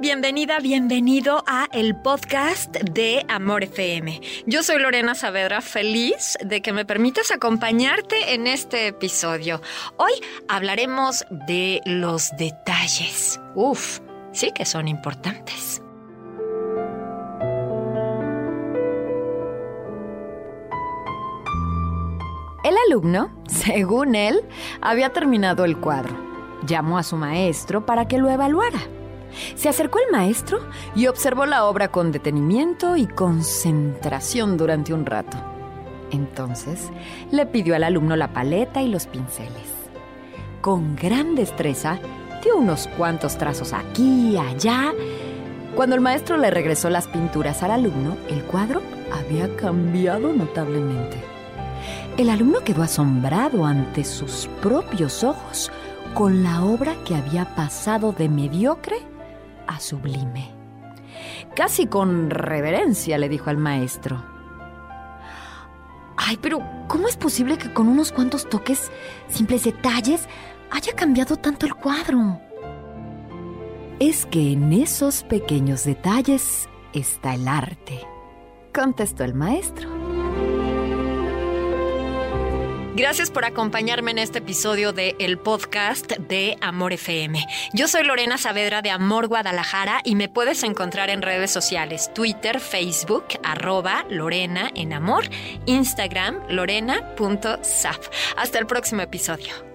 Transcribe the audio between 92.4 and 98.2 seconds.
Facebook, arroba Lorena en Amor, Instagram, lorena.saf.